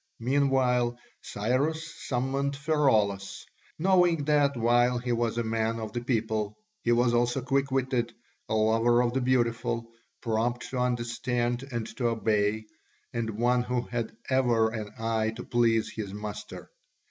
Meanwhile 0.19 0.97
Cyrus 1.21 1.93
summoned 2.07 2.55
Pheraulas, 2.55 3.45
knowing 3.77 4.25
that, 4.25 4.57
while 4.57 4.97
he 4.97 5.11
was 5.11 5.37
a 5.37 5.43
man 5.43 5.77
of 5.79 5.93
the 5.93 6.01
people, 6.01 6.57
he 6.81 6.91
was 6.91 7.13
also 7.13 7.41
quick 7.43 7.69
witted, 7.69 8.11
a 8.49 8.55
lover 8.55 9.03
of 9.03 9.13
the 9.13 9.21
beautiful, 9.21 9.91
prompt 10.19 10.67
to 10.71 10.79
understand 10.79 11.69
and 11.71 11.85
to 11.97 12.07
obey, 12.07 12.65
and 13.13 13.29
one 13.37 13.61
who 13.61 13.83
had 13.83 14.17
ever 14.27 14.71
an 14.71 14.89
eye 14.97 15.33
to 15.35 15.43
please 15.43 15.91
his 15.91 16.11
master. 16.15 16.71